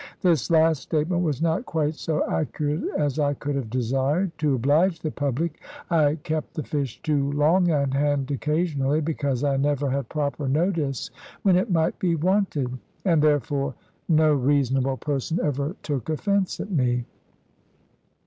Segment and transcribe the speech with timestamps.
[0.21, 4.35] This last statement was not quite so accurate as I could have desired.
[4.39, 9.57] To oblige the public, I kept the fish too long on hand occasionally, because I
[9.57, 11.11] never had proper notice
[11.43, 12.79] when it might be wanted.
[13.05, 13.75] And therefore
[14.09, 17.05] no reasonable person ever took offence at me.